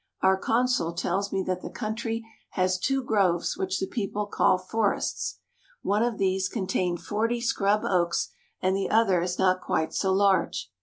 [0.23, 5.37] Our consul tells me that the country has two groves which the people call forests.
[5.83, 8.29] One of these contains forty scrub oaks
[8.63, 10.71] and the other is not quite so large.